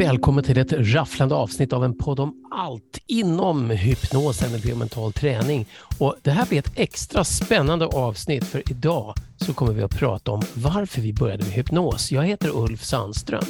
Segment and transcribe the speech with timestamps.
[0.00, 5.12] Välkommen till ett rafflande avsnitt av en podd om allt inom hypnos, NLP och mental
[5.12, 5.66] träning.
[5.98, 10.30] Och det här blir ett extra spännande avsnitt för idag så kommer vi att prata
[10.30, 12.12] om varför vi började med hypnos.
[12.12, 13.44] Jag heter Ulf Sandström.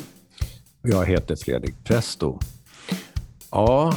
[0.82, 2.38] Jag heter Fredrik Presto.
[3.50, 3.94] Ja,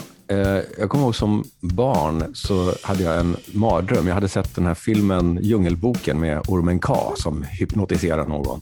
[0.78, 4.08] jag kommer ihåg som barn så hade jag en mardröm.
[4.08, 8.62] Jag hade sett den här filmen Djungelboken med ormen K som hypnotiserar någon.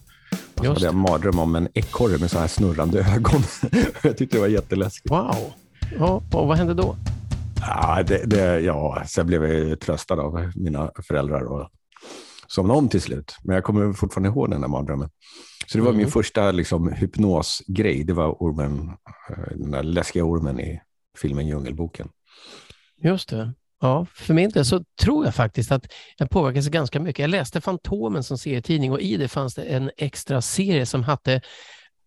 [0.56, 3.42] Och så hade jag en mardröm om en ekorre med så här snurrande ögon.
[4.04, 5.12] jag tyckte det var jätteläskigt.
[5.12, 5.36] Wow.
[6.00, 6.96] Ja, och vad hände då?
[7.62, 11.70] Ja, det, det, ja, sen blev jag tröstad av mina föräldrar och
[12.48, 13.36] somnade om till slut.
[13.44, 15.10] Men jag kommer fortfarande ihåg den där mardrömmen.
[15.68, 15.98] Så det var mm.
[15.98, 18.04] min första liksom, hypnosgrej.
[18.04, 18.92] Det var ormen,
[19.30, 20.82] eh, den där läskiga ormen i
[21.18, 22.10] filmen Djungelboken.
[23.04, 23.54] Just det.
[23.82, 27.20] Ja, för min del så tror jag faktiskt att jag påverkas ganska mycket.
[27.20, 31.42] Jag läste Fantomen som serietidning och i det fanns det en extra serie som hette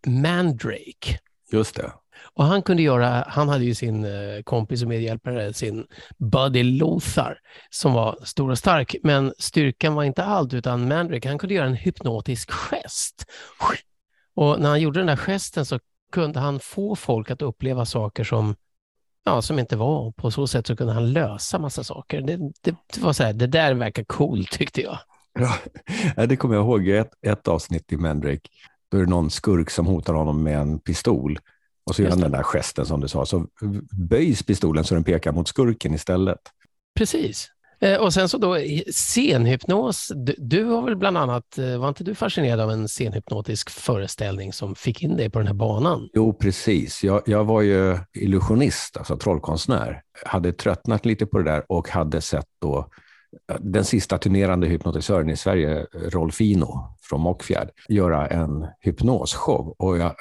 [0.07, 1.19] Mandrake.
[1.53, 1.93] Just det.
[2.35, 5.87] Och han kunde göra, han hade ju sin eh, kompis och medhjälpare, sin
[6.19, 7.39] Buddy Lothar,
[7.71, 11.67] som var stor och stark, men styrkan var inte allt, utan Mandrake, han kunde göra
[11.67, 13.25] en hypnotisk gest.
[14.35, 15.81] Och när han gjorde den där gesten så
[16.13, 18.57] kunde han få folk att uppleva saker som
[19.25, 20.11] ja, som inte var.
[20.11, 22.21] På så sätt så kunde han lösa massa saker.
[22.21, 24.99] Det, det, det var så här, det där verkar coolt tyckte jag.
[25.39, 25.57] Ja,
[26.27, 28.49] det kommer jag ihåg ett, ett avsnitt i Mandrake.
[28.89, 31.39] Då är det någon skurk som hotar honom med en pistol.
[31.87, 33.27] Och så gör han den där gesten som du sa.
[33.27, 33.47] Så
[34.09, 36.39] böjs pistolen så den pekar mot skurken istället.
[36.95, 37.51] Precis.
[37.81, 38.59] Eh, och sen så då
[38.91, 40.13] scenhypnos.
[40.15, 44.53] Du, du har väl bland annat, eh, var inte du fascinerad av en scenhypnotisk föreställning
[44.53, 46.09] som fick in dig på den här banan?
[46.13, 47.05] Jo, precis.
[47.05, 50.03] Jag, jag var ju illusionist, alltså trollkonstnär.
[50.25, 52.79] Hade tröttnat lite på det där och hade sett då
[53.51, 59.75] eh, den sista turnerande hypnotisören i Sverige, Rolfino från Mockfjärd, göra en hypnosshow.
[59.79, 60.15] Och jag,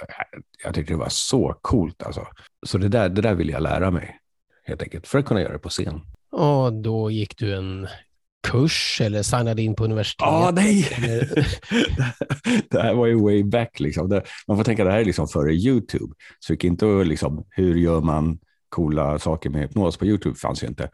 [0.64, 2.04] jag tyckte det var så coolt.
[2.04, 2.28] Alltså.
[2.66, 4.20] Så det där, det där ville jag lära mig,
[4.66, 6.02] helt enkelt, för att kunna göra det på scen.
[6.34, 7.88] Och då gick du en
[8.48, 10.28] kurs eller signade in på universitet?
[10.28, 10.88] Ah, nej!
[12.70, 13.80] det här var ju way back.
[13.80, 14.22] Liksom.
[14.48, 16.14] man får tänka det här är liksom före YouTube.
[16.40, 18.40] Så gick inte liksom, hur gör man
[18.70, 20.90] coola saker med hypnos på YouTube fanns ju inte.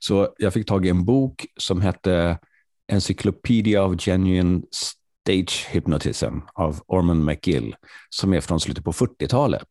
[0.00, 2.38] Så jag fick tag i en bok som hette
[2.92, 7.74] Encyclopedia of Genuine Stage Hypnotism av Orman McGill
[8.10, 9.66] som är från slutet på 40-talet.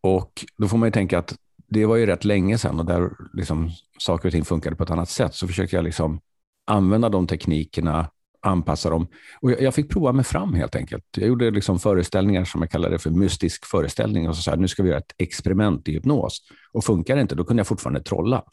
[0.00, 1.36] Och då får man ju tänka att
[1.74, 4.90] det var ju rätt länge sedan och där liksom saker och ting funkade på ett
[4.90, 5.34] annat sätt.
[5.34, 6.20] Så försökte jag liksom
[6.66, 9.06] använda de teknikerna, anpassa dem.
[9.40, 11.04] Och jag, jag fick prova mig fram helt enkelt.
[11.16, 14.28] Jag gjorde liksom föreställningar som jag kallade för mystisk föreställning.
[14.28, 16.40] Och så sa nu ska vi göra ett experiment i hypnos.
[16.72, 18.44] Och funkar det inte, då kunde jag fortfarande trolla.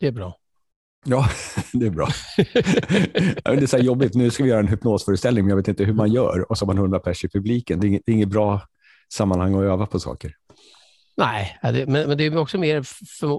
[0.00, 0.36] Det är bra.
[1.04, 1.28] Ja,
[1.72, 2.08] det är bra.
[2.36, 5.84] det är så här jobbigt, nu ska vi göra en hypnosföreställning, men jag vet inte
[5.84, 6.50] hur man gör.
[6.50, 7.80] Och så har man hundra pers i publiken.
[7.80, 8.60] Det är inget, det är inget bra
[9.12, 10.34] sammanhang att öva på saker.
[11.18, 12.82] Nej, men, det är också mer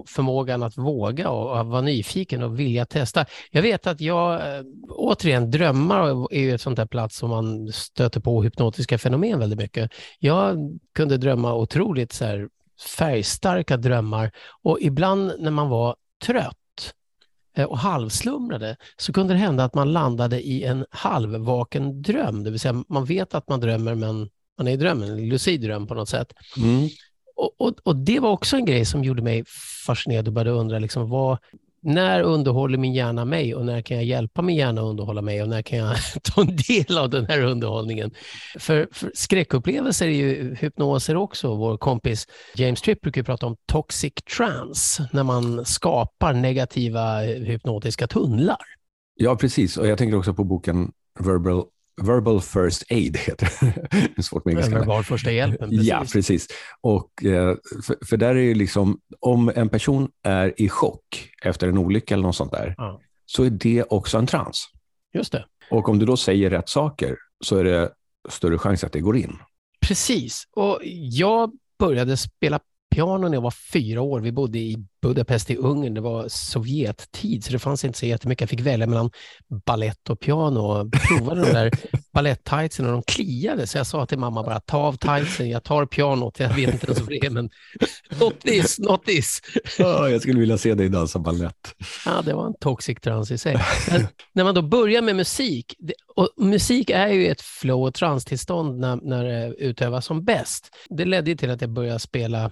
[0.06, 3.26] förmågan att våga och vara nyfiken och vilja testa.
[3.50, 7.72] Jag vet att jag, eh, återigen, drömmar är ju ett sånt där plats som man
[7.72, 9.90] stöter på hypnotiska fenomen väldigt mycket.
[10.18, 10.58] Jag
[10.94, 12.48] kunde drömma otroligt så här
[12.96, 14.30] färgstarka drömmar
[14.62, 16.94] och ibland när man var trött
[17.56, 22.50] eh, och halvslumrade så kunde det hända att man landade i en halvvaken dröm, det
[22.50, 25.86] vill säga man vet att man drömmer men man är i drömmen, en lucid dröm
[25.86, 26.32] på något sätt.
[26.56, 26.88] Mm
[27.40, 29.44] och, och, och, det var också en grej som gjorde mig
[29.86, 31.38] fascinerad och började undra, liksom, vad,
[31.82, 35.42] när underhåller min hjärna mig och när kan jag hjälpa min hjärna att underhålla mig
[35.42, 38.10] och när kan jag ta en del av den här underhållningen?
[38.58, 41.54] För, för skräckupplevelser är ju hypnoser också.
[41.54, 48.06] Vår kompis James Tripp brukar prata om toxic trance, när man skapar negativa eh, hypnotiska
[48.06, 48.58] tunnlar.
[49.14, 49.76] Ja, precis.
[49.76, 51.64] Och jag tänker också på boken Verbal
[52.00, 53.48] Verbal First Aid heter
[54.16, 54.22] det.
[54.22, 54.78] Svårt med engelska.
[54.78, 55.70] Verbal första hjälpen.
[55.70, 55.88] Precis.
[55.88, 56.48] Ja, precis.
[56.80, 57.56] Och, eh,
[57.86, 62.14] för, för, där är det liksom, om en person är i chock efter en olycka
[62.14, 63.00] eller något sånt där, ja.
[63.26, 64.68] så är det också en trans.
[65.14, 65.44] Just det.
[65.70, 67.90] Och om du då säger rätt saker så är det
[68.28, 69.38] större chans att det går in.
[69.80, 70.44] Precis.
[70.56, 70.78] Och
[71.10, 72.60] jag började spela
[72.90, 74.20] piano när jag var fyra år.
[74.20, 75.94] Vi bodde i Budapest i Ungern.
[75.94, 78.40] Det var Sovjettid, så det fanns inte så jättemycket.
[78.40, 79.10] Jag fick välja mellan
[79.66, 80.60] ballett och piano.
[80.60, 81.70] och provade de där
[82.12, 83.66] baletttightsen och de kliade.
[83.66, 86.40] Så jag sa till mamma bara, ta av tightsen, jag tar pianot.
[86.40, 87.50] Jag vet inte ens vad det är, men
[88.20, 89.40] not this, not this.
[89.78, 91.74] Oh, jag skulle vilja se dig dansa ballett.
[92.06, 93.56] Ja, det var en toxic trans i sig.
[93.90, 95.74] Men när man då börjar med musik,
[96.16, 100.70] och musik är ju ett flow och transtillstånd när, när det utövas som bäst.
[100.88, 102.50] Det ledde till att jag började spela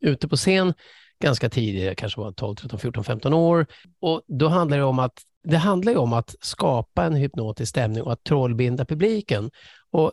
[0.00, 0.74] ute på scen
[1.20, 3.66] ganska tidigt, jag kanske var 12, 13, 14, 15 år.
[4.00, 8.12] Och då handlar det om att det handlar om att skapa en hypnotisk stämning och
[8.12, 9.50] att trollbinda publiken.
[9.90, 10.12] Och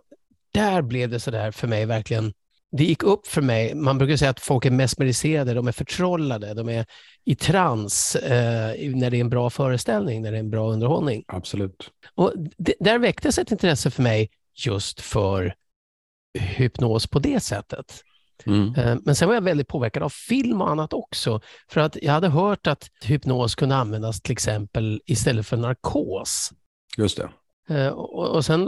[0.53, 2.33] där blev det så där för mig verkligen,
[2.71, 6.53] det gick upp för mig, man brukar säga att folk är mesmeriserade, de är förtrollade,
[6.53, 6.85] de är
[7.25, 11.23] i trans eh, när det är en bra föreställning, när det är en bra underhållning.
[11.27, 11.91] Absolut.
[12.15, 14.29] Och det, där väcktes ett intresse för mig
[14.65, 15.55] just för
[16.39, 18.03] hypnos på det sättet.
[18.45, 18.75] Mm.
[18.75, 21.41] Eh, men sen var jag väldigt påverkad av film och annat också.
[21.69, 26.51] För att jag hade hört att hypnos kunde användas till exempel istället för narkos.
[26.97, 27.29] Just det.
[27.69, 28.65] Eh, och sen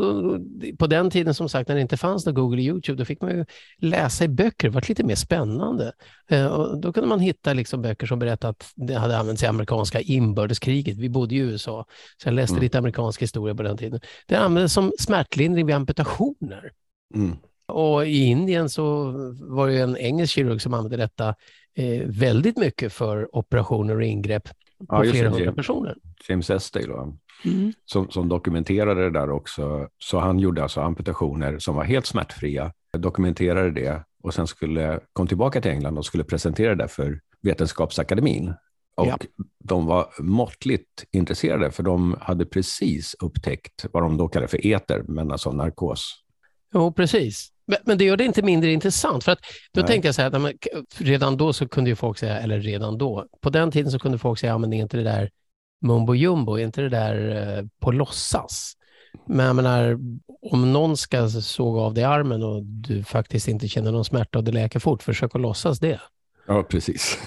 [0.80, 3.22] på den tiden som sagt när det inte fanns någon Google och YouTube, då fick
[3.22, 3.46] man ju
[3.78, 5.92] läsa i böcker, det var lite mer spännande.
[6.28, 9.46] Eh, och då kunde man hitta liksom böcker som berättade att det hade använts i
[9.46, 10.98] amerikanska inbördeskriget.
[10.98, 11.86] Vi bodde i USA,
[12.22, 12.64] så jag läste mm.
[12.64, 14.00] lite amerikansk historia på den tiden.
[14.28, 16.72] Det användes som smärtlindring vid amputationer.
[17.16, 17.38] Mm.
[17.68, 19.12] Och i Indien så
[19.42, 21.36] var det en engelsk kirurg som använde detta
[21.76, 24.50] eh, väldigt mycket för operationer och ingrepp
[24.90, 25.98] på ja, flera hundra personer.
[26.30, 26.94] James Esdale,
[27.46, 27.74] mm.
[27.86, 29.90] som, som dokumenterade det där också.
[29.98, 35.28] Så han gjorde alltså amputationer som var helt smärtfria, dokumenterade det och sen skulle, kom
[35.28, 38.54] tillbaka till England och skulle presentera det för Vetenskapsakademin.
[38.96, 39.18] Och ja.
[39.64, 45.04] de var måttligt intresserade för de hade precis upptäckt vad de då kallar för eter,
[45.08, 46.24] men alltså narkos.
[46.74, 47.52] Jo, precis.
[47.86, 49.24] Men det gör det inte mindre intressant.
[49.24, 49.40] För att
[49.72, 49.88] då Nej.
[49.88, 50.54] tänkte jag så här,
[50.98, 54.18] redan då så kunde ju folk säga, eller redan då, på den tiden så kunde
[54.18, 55.30] folk säga, ja men är inte det där
[55.82, 58.74] mumbo jumbo, är inte det där eh, på låtsas?
[59.26, 60.00] Men jag menar,
[60.52, 64.44] om någon ska såga av dig armen och du faktiskt inte känner någon smärta och
[64.44, 66.00] det läker fort, försök att låtsas det.
[66.48, 67.18] Ja, precis.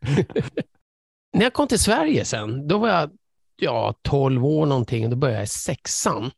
[1.32, 3.10] När jag kom till Sverige sen, då var jag
[3.56, 6.30] ja, 12 år någonting, då började jag i sexan.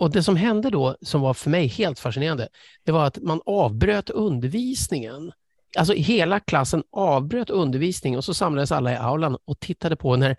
[0.00, 2.48] Och det som hände då, som var för mig helt fascinerande,
[2.84, 5.32] det var att man avbröt undervisningen.
[5.78, 10.36] Alltså hela klassen avbröt undervisningen och så samlades alla i aulan och tittade på när,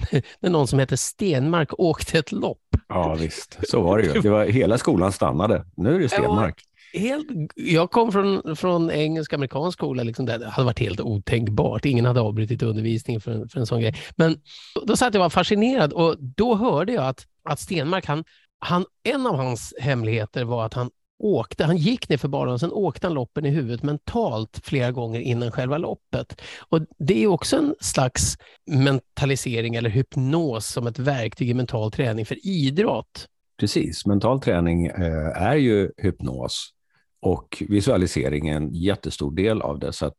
[0.40, 2.58] när någon som heter Stenmark åkte ett lopp.
[2.88, 4.20] Ja visst, så var det ju.
[4.20, 5.64] Det var, hela skolan stannade.
[5.76, 6.62] Nu är det Stenmark.
[6.92, 11.84] Helt, jag kom från, från engelsk-amerikansk skola, liksom det hade varit helt otänkbart.
[11.84, 13.94] Ingen hade avbrutit undervisningen för en, för en sån grej.
[14.16, 14.36] Men
[14.86, 18.24] då satt jag och var fascinerad och då hörde jag att, att Stenmark, han,
[18.58, 22.60] han, en av hans hemligheter var att han åkte, han gick ner för banan och
[22.60, 26.42] sen åkte han loppen i huvudet mentalt flera gånger innan själva loppet.
[26.68, 32.26] Och Det är också en slags mentalisering eller hypnos som ett verktyg i mental träning
[32.26, 33.28] för idrott.
[33.60, 36.72] Precis, mental träning eh, är ju hypnos
[37.20, 39.92] och visualisering är en jättestor del av det.
[39.92, 40.16] Så att,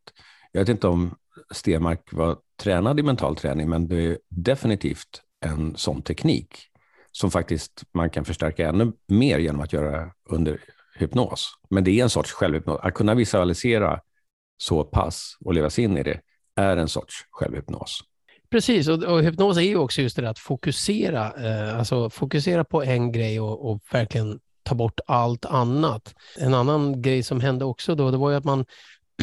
[0.52, 1.16] jag vet inte om
[1.54, 6.70] Stenmark var tränad i mental träning, men det är definitivt en sån teknik
[7.20, 10.60] som faktiskt man kan förstärka ännu mer genom att göra under
[10.96, 11.52] hypnos.
[11.70, 12.80] Men det är en sorts självhypnos.
[12.84, 14.00] Att kunna visualisera
[14.58, 16.22] så pass och leva sig in i det
[16.56, 18.00] är en sorts självhypnos.
[18.50, 22.64] Precis, och, och hypnos är ju också just det där att fokusera, eh, alltså fokusera
[22.64, 26.16] på en grej och, och, verkligen ta bort allt annat.
[26.40, 28.66] En annan grej som hände också då, det var ju att man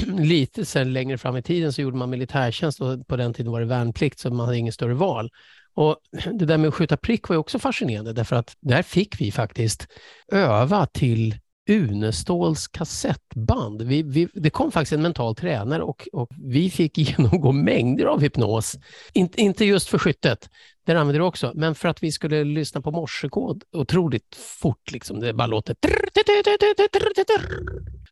[0.19, 3.61] lite sen längre fram i tiden så gjorde man militärtjänst och på den tiden var
[3.61, 5.31] det värnplikt så man hade inget större val.
[5.75, 5.97] Och
[6.33, 9.87] Det där med att skjuta prick var också fascinerande därför att där fick vi faktiskt
[10.33, 11.39] öva till
[11.71, 13.83] Uneståls kassettband.
[13.83, 18.21] Vi, vi, det kom faktiskt en mental tränare och, och, vi fick genomgå mängder av
[18.21, 18.77] hypnos.
[19.13, 20.51] In, inte just för skyttet,
[20.87, 24.93] där använde det också, men för att vi skulle lyssna på morsekod otroligt fort.
[24.93, 25.21] Liksom.
[25.21, 25.77] Det bara låter...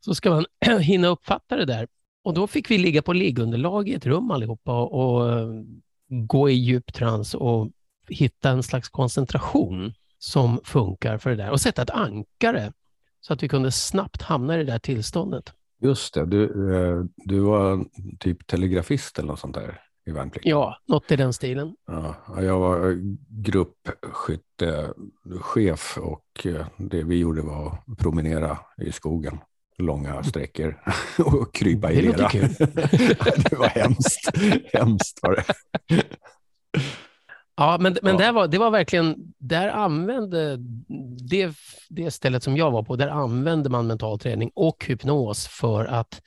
[0.05, 0.45] Så ska man
[0.81, 1.89] hinna uppfatta det där.
[2.25, 5.49] Och då fick vi ligga på liggunderlag i ett rum allihopa och, och
[6.09, 7.71] gå i djup trans och
[8.09, 12.73] hitta en slags koncentration som funkar för det där och sätta ett ankare
[13.21, 15.53] så att vi kunde snabbt hamna i det där tillståndet.
[15.81, 16.45] Just det, du,
[16.77, 17.85] eh, du var
[18.19, 20.51] typ telegrafist eller något sånt där i värnplikten?
[20.51, 21.77] Ja, något i den stilen.
[21.87, 29.39] Ja, jag var gruppskyttechef och eh, det vi gjorde var att promenera i skogen
[29.79, 30.83] långa sträckor
[31.19, 32.17] och krypa i lera.
[33.37, 34.31] det var hemskt.
[34.73, 35.45] hemskt var det.
[37.57, 38.27] Ja, men, men ja.
[38.27, 40.57] Det, var, det var verkligen, där använde,
[41.31, 41.55] det,
[41.89, 46.23] det stället som jag var på, där använde man mental träning och hypnos för att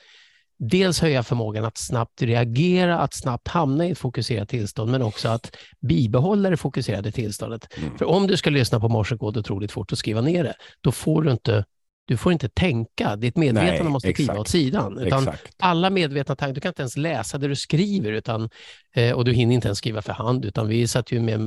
[0.58, 5.30] dels höja förmågan att snabbt reagera, att snabbt hamna i ett fokuserat tillstånd, men också
[5.30, 7.78] att bibehålla det fokuserade tillståndet.
[7.78, 7.98] Mm.
[7.98, 11.22] För om du ska lyssna på morsekod otroligt fort och skriva ner det, då får
[11.22, 11.66] du inte
[12.06, 15.00] du får inte tänka, ditt medvetande Nej, måste kliva åt sidan.
[15.00, 18.50] Utan alla medvetna tankar, du kan inte ens läsa det du skriver utan,
[18.96, 21.40] eh, och du hinner inte ens skriva för hand, utan vi satt ju med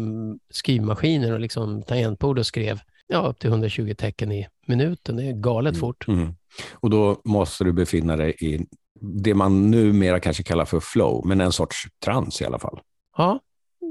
[0.50, 5.16] skrivmaskiner och liksom tangentbord och skrev ja, upp till 120 tecken i minuten.
[5.16, 5.80] Det är galet mm.
[5.80, 6.08] fort.
[6.08, 6.34] Mm.
[6.74, 8.66] Och då måste du befinna dig i
[9.00, 12.80] det man numera kanske kallar för flow, men en sorts trans i alla fall.
[13.16, 13.40] Ja,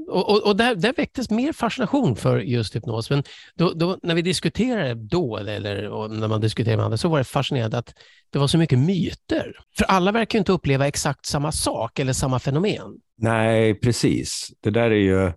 [0.08, 3.10] och, och, och där, där väcktes mer fascination för just hypnos.
[3.10, 3.22] Men
[3.54, 7.24] då, då, när vi diskuterade då, eller när man diskuterade med andra, så var det
[7.24, 7.94] fascinerande att
[8.30, 9.56] det var så mycket myter.
[9.78, 13.00] För alla verkar ju inte uppleva exakt samma sak eller samma fenomen.
[13.16, 14.48] Nej, precis.
[14.60, 15.32] Det där är ju,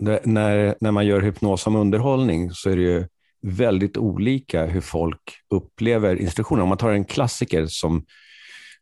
[0.00, 3.06] det, när, när man gör hypnos som underhållning så är det ju
[3.42, 6.62] väldigt olika hur folk upplever instruktioner.
[6.62, 8.04] Om man tar en klassiker som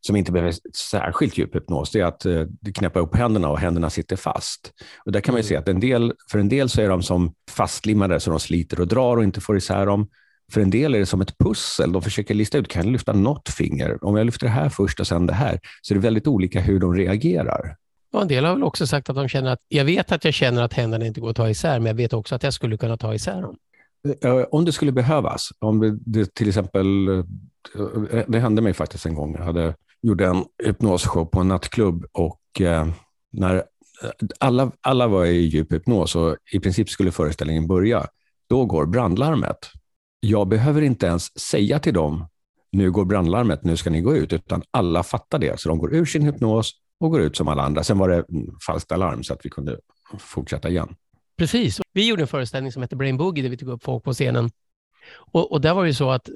[0.07, 2.45] som inte behöver särskilt djup hypnos, det är att eh,
[2.75, 4.73] knäppa upp händerna och händerna sitter fast.
[5.05, 5.63] Och där kan man se mm.
[5.63, 8.89] att en del, för en del så är de som fastlimmade så de sliter och
[8.89, 10.09] drar och inte får isär dem.
[10.53, 11.93] För en del är det som ett pussel.
[11.93, 14.05] De försöker lista ut, kan jag lyfta något finger?
[14.05, 15.61] Om jag lyfter det här först och sen det här.
[15.83, 17.77] Så det är väldigt olika hur de reagerar.
[18.13, 20.35] Och en del har väl också sagt att de känner att, jag vet att jag
[20.35, 22.77] känner att händerna inte går att ta isär, men jag vet också att jag skulle
[22.77, 23.57] kunna ta isär dem.
[24.23, 27.25] Eh, om det skulle behövas, om det till exempel, eh,
[28.27, 32.61] det hände mig faktiskt en gång, jag hade gjorde en hypnosshow på en nattklubb och
[32.61, 32.89] eh,
[33.33, 33.63] när eh,
[34.41, 38.07] alla, alla var i djup hypnos och i princip skulle föreställningen börja,
[38.49, 39.59] då går brandlarmet.
[40.21, 42.27] Jag behöver inte ens säga till dem,
[42.73, 45.61] nu går brandlarmet, nu ska ni gå ut, utan alla fattar det.
[45.61, 47.85] Så de går ur sin hypnos och går ut som alla andra.
[47.85, 49.79] Sen var det mm, falskt alarm så att vi kunde
[50.19, 50.95] fortsätta igen.
[51.37, 51.81] Precis.
[51.93, 54.51] Vi gjorde en föreställning som hette Brain Boogie där vi tog upp folk på scenen.
[55.17, 56.35] Och, och där var det så att eh,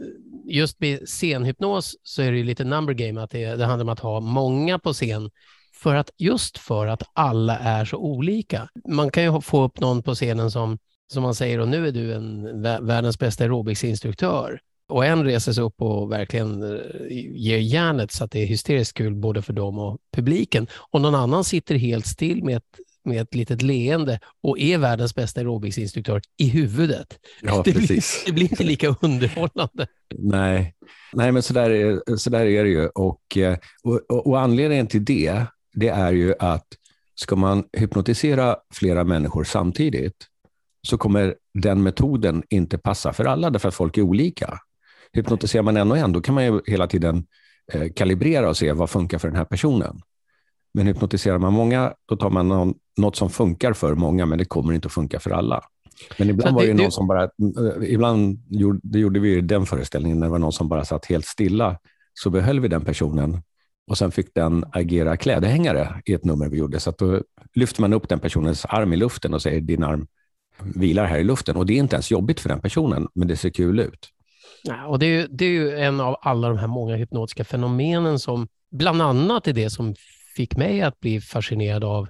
[0.49, 3.89] just med scenhypnos så är det ju lite number game, att det, det handlar om
[3.89, 5.31] att ha många på scen
[5.75, 8.69] för att, just för att alla är så olika.
[8.89, 10.79] Man kan ju få upp någon på scenen som,
[11.13, 14.61] som man säger, och nu är du en världens bästa aerobicsinstruktör.
[14.89, 16.81] Och en reser sig upp och verkligen eh,
[17.35, 20.67] ger järnet så att det är hysteriskt kul både för dem och publiken.
[20.91, 22.79] Och någon annan sitter helt still med ett
[23.09, 27.19] med ett litet leende och är världens bästa aerobicsinstruktör i huvudet.
[27.43, 28.25] Ja, det, precis.
[28.25, 29.87] Blir, det blir inte lika underhållande.
[30.15, 30.75] Nej,
[31.13, 32.89] Nej men så där, är, så där är det ju.
[32.89, 36.67] Och, eh, och, och anledningen till det, det är ju att
[37.15, 40.27] ska man hypnotisera flera människor samtidigt
[40.87, 44.59] så kommer den metoden inte passa för alla, därför att folk är olika.
[45.13, 47.27] Hypnotiserar man en och en, då kan man ju hela tiden
[47.73, 50.01] eh, kalibrera och se vad funkar för den här personen.
[50.75, 54.45] Men hypnotiserar man många, då tar man någon, något som funkar för många, men det
[54.45, 55.65] kommer inte att funka för alla.
[56.19, 57.29] Men ibland var det, det någon som bara, eh,
[57.83, 61.27] ibland gjorde, det gjorde vi den föreställningen, när det var någon som bara satt helt
[61.27, 61.79] stilla,
[62.15, 63.43] så behöll vi den personen
[63.91, 66.81] och sen fick den agera klädhängare i ett nummer vi gjorde.
[66.81, 67.23] Så då
[67.55, 70.07] lyfter man upp den personens arm i luften och säger din arm
[70.63, 71.57] vilar här i luften.
[71.57, 74.09] Och det är inte ens jobbigt för den personen, men det ser kul ut.
[74.63, 78.19] Ja, och det, är, det är ju en av alla de här många hypnotiska fenomenen
[78.19, 79.95] som bland annat är det som
[80.37, 82.09] fick mig att bli fascinerad av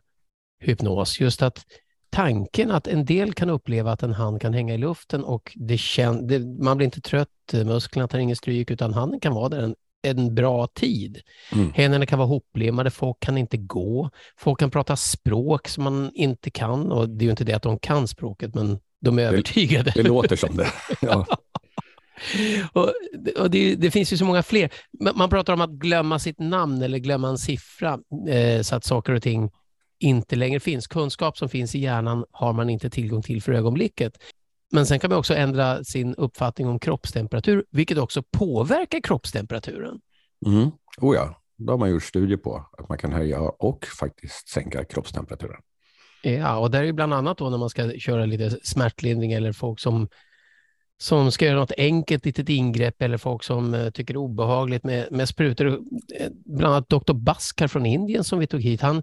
[0.60, 1.20] hypnos.
[1.20, 1.64] Just att
[2.10, 5.78] tanken att en del kan uppleva att en hand kan hänga i luften och det
[5.78, 9.62] kän, det, man blir inte trött, musklerna tar ingen stryk, utan handen kan vara där
[9.62, 11.20] en, en bra tid.
[11.52, 11.72] Mm.
[11.72, 16.50] Händerna kan vara hoplimmade, folk kan inte gå, folk kan prata språk som man inte
[16.50, 19.28] kan och det är ju inte det att de kan språket, men de är det,
[19.28, 19.92] övertygade.
[19.94, 20.68] Det låter som det.
[21.00, 21.26] Ja.
[22.72, 22.92] och,
[23.38, 24.70] och det, det, finns ju så många fler.
[25.14, 27.98] Man pratar om att glömma sitt namn eller glömma en siffra
[28.28, 29.50] eh, så att saker och ting
[29.98, 30.86] inte längre finns.
[30.86, 34.18] Kunskap som finns i hjärnan har man inte tillgång till för ögonblicket.
[34.72, 40.00] Men sen kan man också ändra sin uppfattning om kroppstemperatur, vilket också påverkar kroppstemperaturen.
[40.46, 40.70] Mm.
[40.98, 44.84] Oh ja, det har man gjort studier på, att man kan höja och faktiskt sänka
[44.84, 45.60] kroppstemperaturen.
[46.22, 49.80] Ja, och där är bland annat då när man ska köra lite smärtlindring eller folk
[49.80, 50.08] som
[51.00, 54.84] som ska göra något enkelt litet ingrepp eller folk som uh, tycker det är obehagligt
[54.84, 55.66] med, med sprutor.
[56.14, 57.12] Eh, bland annat Dr.
[57.12, 59.02] Baskar från Indien som vi tog hit, han,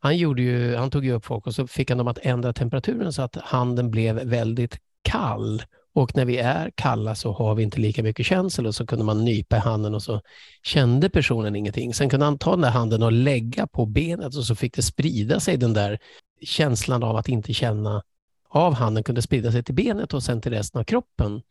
[0.00, 2.52] han, gjorde ju, han tog ju upp folk och så fick han dem att ändra
[2.52, 5.62] temperaturen så att handen blev väldigt kall.
[5.92, 9.04] Och när vi är kalla så har vi inte lika mycket känsel och så kunde
[9.04, 10.20] man nypa i handen och så
[10.62, 11.94] kände personen ingenting.
[11.94, 14.82] Sen kunde han ta den där handen och lägga på benet och så fick det
[14.82, 15.98] sprida sig den där
[16.42, 18.02] känslan av att inte känna
[18.48, 21.42] av handen kunde sprida sig till benet och sen till resten av kroppen.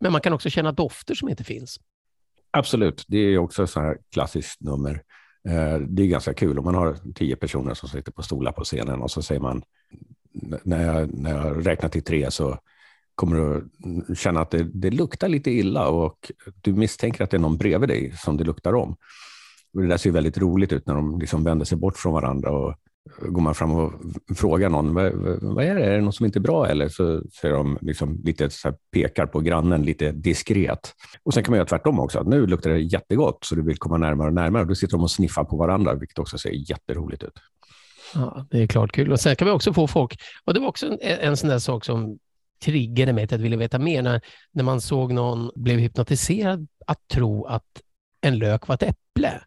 [0.00, 1.80] Men man kan också känna dofter som inte finns.
[2.50, 5.02] Absolut, det är också så här klassiskt nummer.
[5.48, 8.64] Eh, det är ganska kul om man har tio personer som sitter på stolar på
[8.64, 9.62] scenen och så säger man
[10.64, 12.58] när jag, när jag räknar till tre så
[13.14, 17.40] kommer du känna att det, det luktar lite illa och du misstänker att det är
[17.40, 18.96] någon bredvid dig som det luktar om.
[19.74, 22.50] Och det där ser väldigt roligt ut när de liksom vänder sig bort från varandra
[22.50, 22.74] och
[23.20, 23.92] går man fram och
[24.36, 26.88] frågar någon, vad, vad är det, är det något som inte är bra eller?
[26.88, 30.94] Så säger de liksom lite så pekar på grannen lite diskret.
[31.22, 33.78] Och sen kan man göra tvärtom också, att nu luktar det jättegott så du vill
[33.78, 34.64] komma närmare och närmare.
[34.64, 37.38] Då sitter de och sniffar på varandra, vilket också ser jätteroligt ut.
[38.14, 39.12] Ja, det är klart kul.
[39.12, 41.58] Och sen kan vi också få folk, och det var också en, en sån där
[41.58, 42.18] sak som
[42.64, 44.20] triggade mig till att vilja veta mer, när,
[44.52, 47.82] när man såg någon blev hypnotiserad att tro att
[48.20, 49.40] en lök var ett äpple.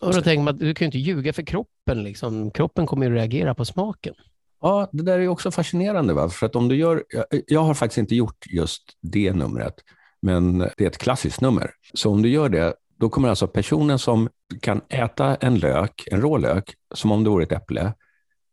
[0.00, 2.02] Och då tänker man att du kan ju inte ljuga för kroppen.
[2.02, 2.50] Liksom.
[2.50, 4.14] Kroppen kommer ju att reagera på smaken.
[4.60, 6.14] Ja, det där är också fascinerande.
[6.14, 6.28] Va?
[6.28, 7.04] För att om du gör,
[7.46, 9.74] jag har faktiskt inte gjort just det numret,
[10.22, 11.70] men det är ett klassiskt nummer.
[11.94, 14.28] Så om du gör det, då kommer alltså personen som
[14.60, 17.92] kan äta en lök, en rå lök, som om det vore ett äpple,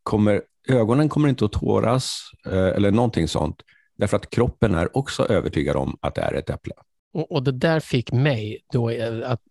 [0.04, 3.56] kommer, ögonen kommer inte att tåras eh, eller någonting sånt,
[3.98, 6.74] därför att kroppen är också övertygad om att det är ett äpple.
[7.14, 9.42] Och, och det där fick mig då, eh, att,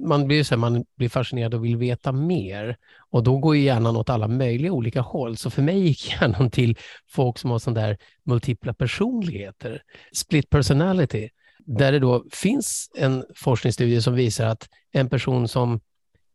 [0.00, 2.76] man, blir så här, man blir fascinerad och vill veta mer.
[3.10, 5.36] Och då går ju hjärnan åt alla möjliga olika håll.
[5.36, 6.78] Så för mig gick hjärnan till
[7.10, 9.82] folk som har sån där multipla personligheter,
[10.14, 15.80] split personality, där det då finns en forskningsstudie som visar att en person som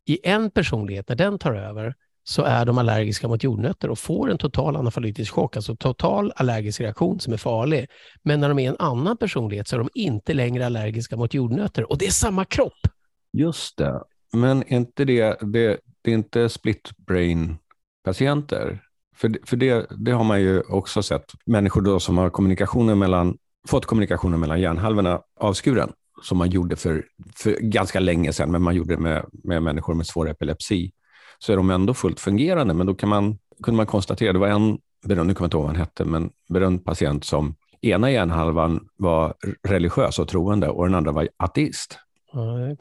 [0.05, 1.95] i en personlighet, när den tar över,
[2.29, 6.81] så är de allergiska mot jordnötter och får en total anafalytisk chock, alltså total allergisk
[6.81, 7.87] reaktion som är farlig.
[8.23, 11.91] Men när de är en annan personlighet så är de inte längre allergiska mot jordnötter
[11.91, 12.87] och det är samma kropp.
[13.33, 17.57] Just det, men inte det, det, det är inte split brain
[18.03, 18.83] patienter?
[19.15, 23.37] För, för det, det har man ju också sett, människor då som har kommunikationen mellan,
[23.67, 25.91] fått kommunikationen mellan hjärnhalvorna avskuren,
[26.23, 27.05] som man gjorde för,
[27.35, 30.91] för ganska länge sedan, men man gjorde det med, med människor med svår epilepsi
[31.39, 32.73] så är de ändå fullt fungerande.
[32.73, 35.57] Men då kan man, kunde man konstatera, det var en berömd, nu kommer jag inte
[35.57, 39.33] ihåg vad han hette, men berömd patient som ena hjärnhalvan var
[39.67, 41.99] religiös och troende och den andra var ateist.
[42.31, 42.75] Ja,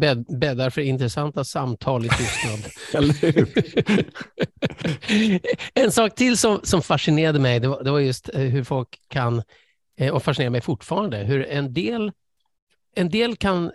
[0.00, 2.72] bädd, bäddar för intressanta samtal i tystnad.
[5.74, 8.88] en sak till som, som fascinerade mig, det var, det var just eh, hur folk
[9.08, 9.42] kan,
[9.98, 12.12] eh, och fascinerar mig fortfarande, hur en del,
[12.96, 13.72] en del kan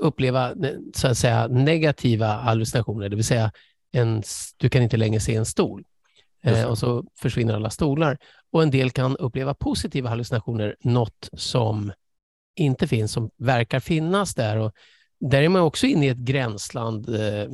[0.00, 0.54] uppleva
[0.94, 3.52] så att säga, negativa hallucinationer, det vill säga
[3.92, 4.22] en,
[4.56, 5.84] du kan inte längre se en stol
[6.42, 8.18] eh, och så försvinner alla stolar.
[8.52, 11.92] Och en del kan uppleva positiva hallucinationer, något som
[12.56, 14.56] inte finns, som verkar finnas där.
[14.56, 14.72] Och
[15.20, 17.08] där är man också inne i ett gränsland.
[17.08, 17.48] Eh,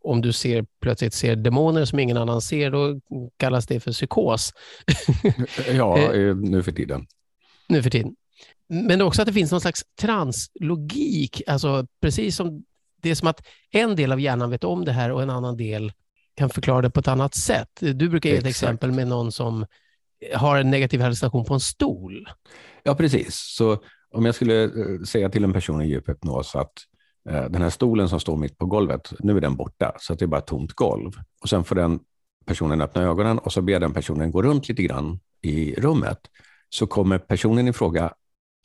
[0.00, 3.00] om du ser, plötsligt ser demoner som ingen annan ser, då
[3.36, 4.52] kallas det för psykos.
[5.72, 7.06] ja, eh, nu för tiden.
[7.68, 8.14] Nu för tiden.
[8.68, 12.64] Men också att det finns någon slags translogik, alltså precis som
[13.02, 15.56] det är som att en del av hjärnan vet om det här och en annan
[15.56, 15.92] del
[16.36, 17.68] kan förklara det på ett annat sätt.
[17.80, 18.62] Du brukar ge ett Exakt.
[18.62, 19.66] exempel med någon som
[20.34, 22.28] har en negativ hallucination på en stol.
[22.82, 23.34] Ja, precis.
[23.34, 23.78] Så
[24.10, 26.72] om jag skulle eh, säga till en person i djup hypnos att
[27.30, 30.18] eh, den här stolen som står mitt på golvet, nu är den borta, så att
[30.18, 31.12] det är bara tomt golv.
[31.42, 32.00] Och sen får den
[32.46, 36.18] personen öppna ögonen och så ber den personen gå runt lite grann i rummet,
[36.68, 38.12] så kommer personen i fråga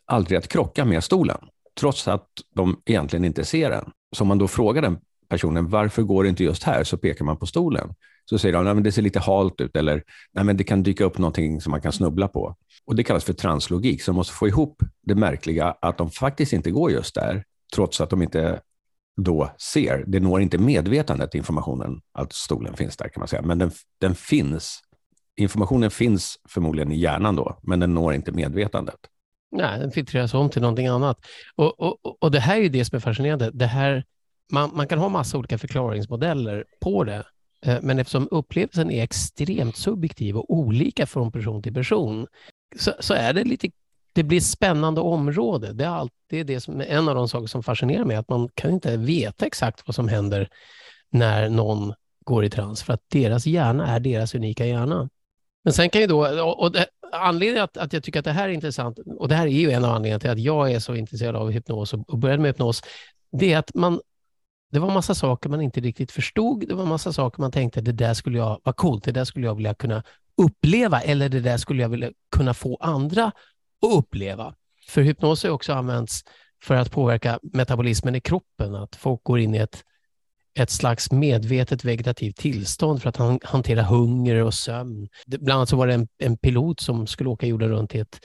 [0.10, 1.38] aldrig att krocka med stolen,
[1.80, 3.92] trots att de egentligen inte ser den.
[4.16, 4.98] Så om man då frågar den
[5.30, 7.94] personen varför går det inte just här, så pekar man på stolen.
[8.30, 11.06] Så säger de att det ser lite halt ut eller Nej, men det kan dyka
[11.06, 12.56] upp någonting som man kan snubbla på.
[12.86, 16.54] Och Det kallas för translogik, så de måste få ihop det märkliga att de faktiskt
[16.54, 17.44] inte går just där,
[17.76, 18.62] trots att de inte
[19.22, 20.04] då ser.
[20.08, 23.42] Det når inte medvetandet, informationen, att stolen finns där kan man säga.
[23.42, 24.80] Men den, den finns.
[25.36, 29.00] Informationen finns förmodligen i hjärnan då, men den når inte medvetandet.
[29.52, 31.18] Nej, den filtreras om till någonting annat.
[31.56, 33.52] Och, och, och det här är ju det som är fascinerande.
[33.54, 34.04] Det här,
[34.52, 37.24] man, man kan ha massa olika förklaringsmodeller på det,
[37.66, 42.28] eh, men eftersom upplevelsen är extremt subjektiv och olika från person till person,
[42.80, 43.70] så, så är det lite
[44.14, 45.74] det blir spännande område.
[45.74, 48.50] Det är alltid det som är en av de saker som fascinerar mig, att man
[48.54, 50.50] kan inte veta exakt vad som händer
[51.10, 51.94] när någon
[52.26, 55.10] går i trans, för att deras hjärna är deras unika hjärna.
[55.64, 58.50] Men sen kan ju då, och det, anledningen att, att jag tycker att det här
[58.50, 60.96] är intressant, och det här är ju en av anledningarna till att jag är så
[60.96, 62.82] intresserad av hypnos och, och började med hypnos,
[63.32, 64.02] det är att man,
[64.72, 66.68] det var massa saker man inte riktigt förstod.
[66.68, 69.46] Det var massa saker man tänkte, det där skulle jag, vad coolt, det där skulle
[69.46, 70.04] jag vilja kunna
[70.38, 74.56] uppleva, eller det där skulle jag vilja kunna få andra att uppleva.
[74.88, 76.24] För hypnos har också använts
[76.64, 79.84] för att påverka metabolismen i kroppen, att folk går in i ett
[80.60, 85.08] ett slags medvetet vegetativt tillstånd för att han, hantera hunger och sömn.
[85.28, 88.20] Bland annat så var det en, en pilot som skulle åka jorden runt i ett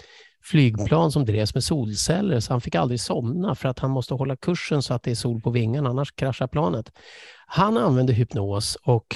[0.44, 4.36] flygplan som drevs med solceller, så han fick aldrig somna för att han måste hålla
[4.36, 6.92] kursen så att det är sol på vingarna, annars kraschar planet.
[7.46, 9.06] Han använde hypnos och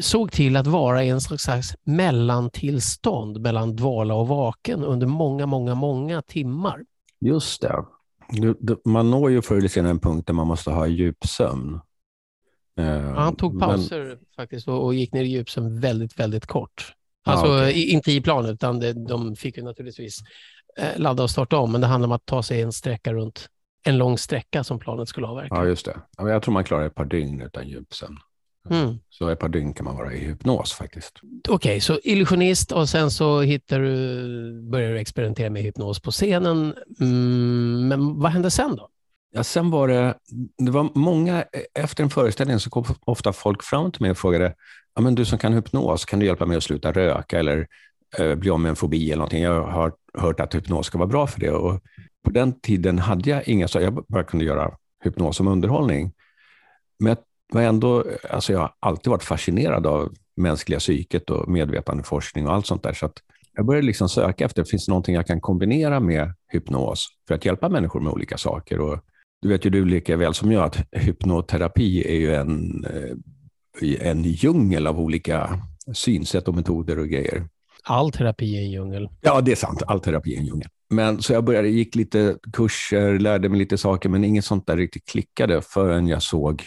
[0.00, 5.74] såg till att vara i en slags mellantillstånd mellan dvala och vaken under många, många,
[5.74, 6.84] många timmar.
[7.20, 7.84] Just det.
[8.84, 11.80] Man når ju förr eller senare en punkt där man måste ha djupsömn
[13.14, 14.18] han tog pauser men...
[14.36, 16.94] faktiskt och, och, gick ner i djupsömn väldigt, väldigt kort.
[17.24, 17.82] Alltså ah, okay.
[17.84, 20.18] inte i planet, utan det, de fick ju naturligtvis
[20.78, 23.48] eh, ladda och starta om, men det handlar om att ta sig en sträcka runt
[23.82, 25.54] en lång sträcka som planet skulle avverka.
[25.54, 26.00] Ja, just det.
[26.16, 28.18] Jag tror man klarar ett par dygn utan djupsömn.
[28.70, 28.98] Mm.
[29.10, 31.20] Så ett par dygn kan man vara i hypnos faktiskt.
[31.48, 36.10] Okej, okay, så illusionist och sen så hittar du, börjar du experimentera med hypnos på
[36.10, 36.74] scenen.
[37.00, 38.88] Mm, men vad hände sen då?
[39.30, 40.14] Ja, sen var det,
[40.58, 44.18] det var många, eh, efter en föreställning så kom ofta folk fram till mig och
[44.18, 44.54] frågade,
[44.94, 47.66] ja, men du som kan hypnos, kan du hjälpa mig att sluta röka eller
[48.18, 49.42] eh, bli av med en fobi eller någonting?
[49.42, 51.50] Jag har hört att hypnos ska vara bra för det.
[51.50, 51.80] Och
[52.24, 54.70] på den tiden hade jag inga, så jag bara kunde göra
[55.04, 56.12] hypnos som underhållning.
[56.98, 57.18] Men jag
[57.52, 62.66] var ändå, alltså jag har alltid varit fascinerad av mänskliga psyket och medvetandeforskning och allt
[62.66, 62.92] sånt där.
[62.92, 63.18] Så att
[63.52, 67.44] jag började liksom söka efter, finns det någonting jag kan kombinera med hypnos för att
[67.44, 68.80] hjälpa människor med olika saker?
[68.80, 68.98] Och
[69.42, 74.22] du vet ju du lika väl som jag att hypnoterapi är ju en, eh, en
[74.22, 75.62] djungel av olika
[75.94, 77.48] synsätt och metoder och grejer.
[77.82, 79.08] All terapi är en djungel.
[79.20, 79.82] Ja, det är sant.
[79.86, 80.68] All terapi är en djungel.
[80.90, 84.76] Men så jag började, gick lite kurser, lärde mig lite saker, men inget sånt där
[84.76, 86.62] riktigt klickade förrän jag såg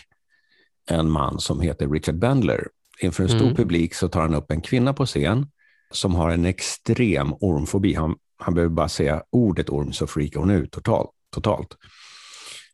[0.90, 2.68] en man som heter Richard Bandler.
[3.00, 3.56] Inför en stor mm.
[3.56, 5.48] publik så tar han upp en kvinna på scen
[5.92, 7.94] som har en extrem ormfobi.
[7.94, 11.10] Han, han behöver bara säga ordet orm så freakar hon ut totalt.
[11.34, 11.78] totalt.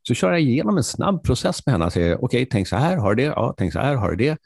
[0.07, 2.75] Så kör jag igenom en snabb process med henne och säger, okej, okay, tänk så
[2.75, 3.29] här, har du det?
[3.29, 4.37] Ja, tänk så här, har du det?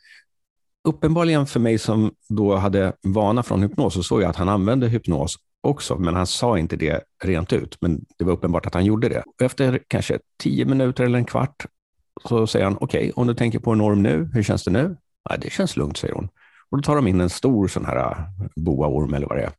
[0.84, 4.88] Uppenbarligen för mig som då hade vana från hypnos så såg jag att han använde
[4.88, 7.78] hypnos också, men han sa inte det rent ut.
[7.82, 9.24] Men det var uppenbart att han gjorde det.
[9.42, 11.66] Efter kanske tio minuter eller en kvart
[12.26, 14.72] så säger han, okej, okay, om du tänker på en orm nu, hur känns det
[14.72, 14.98] nu?
[15.30, 16.30] Ja, det känns lugnt, säger hon.
[16.70, 18.18] Och då tar de in en stor sån här äh,
[18.56, 19.52] boaorm eller vad det är,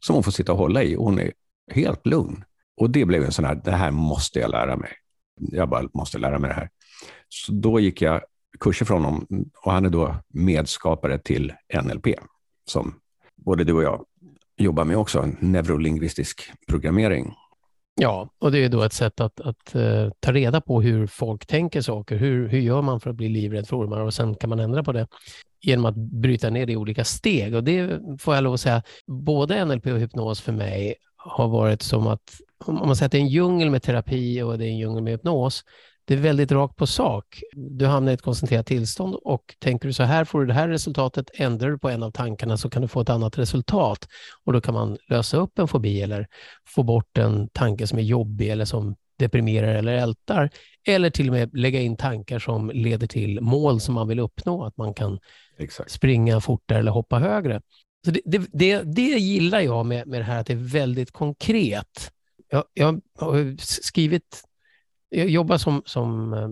[0.00, 1.32] som hon får sitta och hålla i och hon är
[1.70, 2.44] helt lugn.
[2.80, 4.90] Och det blev en sån här, det här måste jag lära mig.
[5.40, 6.70] Jag bara måste lära mig det här.
[7.28, 8.20] Så då gick jag
[8.60, 9.26] kurser från honom
[9.64, 11.52] och han är då medskapare till
[11.84, 12.06] NLP,
[12.64, 12.94] som
[13.36, 14.04] både du och jag
[14.56, 17.34] jobbar med också, neurolingvistisk programmering.
[18.00, 21.46] Ja, och det är då ett sätt att, att uh, ta reda på hur folk
[21.46, 22.16] tänker saker.
[22.16, 24.84] Hur, hur gör man för att bli livrädd för ormar och sen kan man ändra
[24.84, 25.06] på det
[25.60, 27.54] genom att bryta ner det i olika steg.
[27.54, 30.94] Och det får jag lov att säga, både NLP och hypnos för mig
[31.28, 34.58] har varit som att, om man säger att det är en djungel med terapi och
[34.58, 35.64] det är en djungel med hypnos,
[36.04, 37.42] det är väldigt rakt på sak.
[37.56, 40.68] Du hamnar i ett koncentrerat tillstånd och tänker du så här får du det här
[40.68, 44.08] resultatet, ändrar du på en av tankarna så kan du få ett annat resultat.
[44.44, 46.26] Och då kan man lösa upp en fobi eller
[46.66, 50.50] få bort en tanke som är jobbig eller som deprimerar eller ältar.
[50.86, 54.64] Eller till och med lägga in tankar som leder till mål som man vill uppnå,
[54.64, 55.18] att man kan
[55.58, 55.90] Exakt.
[55.90, 57.60] springa fortare eller hoppa högre.
[58.04, 61.10] Så det, det, det, det gillar jag med, med det här att det är väldigt
[61.10, 62.12] konkret.
[62.50, 64.44] Jag, jag har skrivit,
[65.08, 66.48] jag jobbar som, som eh,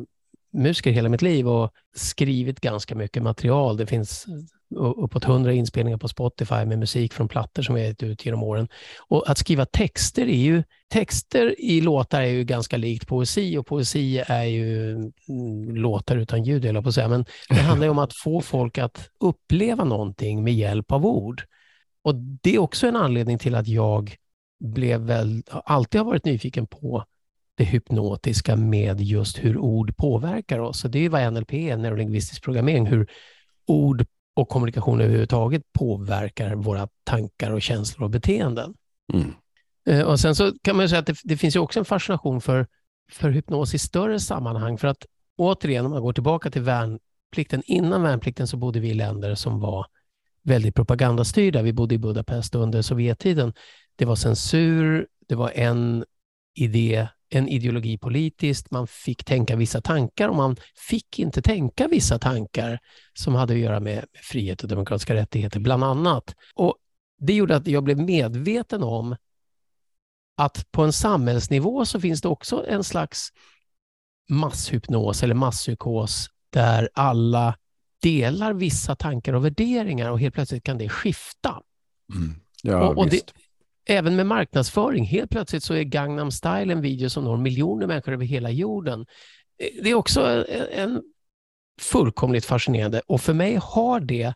[0.56, 3.76] musiker hela mitt liv och skrivit ganska mycket material.
[3.76, 4.26] Det finns
[4.74, 8.42] uppåt hundra inspelningar på Spotify med musik från plattor som vi har gett ut genom
[8.42, 8.68] åren.
[9.08, 13.66] Och att skriva texter är ju, texter i låtar är ju ganska likt poesi och
[13.66, 15.12] poesi är ju mm,
[15.76, 17.08] låtar utan ljud, jag på att säga.
[17.08, 21.42] Men det handlar ju om att få folk att uppleva någonting med hjälp av ord.
[22.02, 24.16] Och det är också en anledning till att jag
[24.60, 27.04] blev väl, alltid har varit nyfiken på
[27.56, 30.80] det hypnotiska med just hur ord påverkar oss.
[30.80, 33.10] Så det är vad NLP är, neurolingvistisk programmering, hur
[33.66, 38.74] ord och kommunikation överhuvudtaget påverkar våra tankar och känslor och beteenden.
[39.12, 39.32] Mm.
[39.88, 42.40] Eh, och sen så kan man säga att det, det, finns ju också en fascination
[42.40, 42.66] för,
[43.12, 44.78] för hypnos i större sammanhang.
[44.78, 48.94] För att återigen, om man går tillbaka till värnplikten, innan värnplikten så bodde vi i
[48.94, 49.86] länder som var
[50.42, 51.62] väldigt propagandastyrda.
[51.62, 53.52] Vi bodde i Budapest under Sovjettiden.
[53.96, 56.04] Det var censur, det var en
[56.54, 60.56] idé en ideologi politiskt, man fick tänka vissa tankar och man
[60.88, 62.78] fick inte tänka vissa tankar
[63.14, 66.34] som hade att göra med frihet och demokratiska rättigheter, bland annat.
[66.54, 66.76] Och
[67.20, 69.16] Det gjorde att jag blev medveten om
[70.36, 73.28] att på en samhällsnivå så finns det också en slags
[74.28, 77.56] masshypnos eller masspsykos där alla
[78.02, 81.62] delar vissa tankar och värderingar och helt plötsligt kan det skifta.
[82.14, 82.34] Mm.
[82.62, 83.32] Ja, och, och det,
[83.86, 88.12] även med marknadsföring, helt plötsligt så är Gangnam style en video som når miljoner människor
[88.12, 89.06] över hela jorden.
[89.58, 91.02] Eh, det är också en
[91.80, 94.34] fullkomligt fascinerande och för mig har det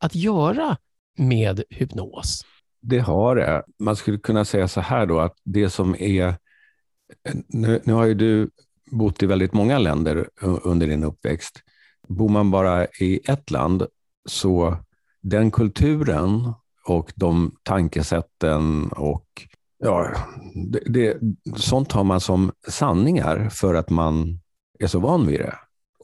[0.00, 0.76] att göra
[1.18, 2.44] med hypnos.
[2.80, 3.62] Det har det.
[3.78, 6.34] Man skulle kunna säga så här då att det som är...
[7.46, 8.50] Nu, nu har ju du
[8.90, 11.62] bott i väldigt många länder under din uppväxt.
[12.08, 13.86] Bor man bara i ett land
[14.28, 14.76] så
[15.20, 16.52] den kulturen
[16.90, 19.26] och de tankesätten och
[19.78, 20.10] ja,
[20.54, 21.16] det, det,
[21.56, 24.40] sånt har man som sanningar för att man
[24.78, 25.54] är så van vid det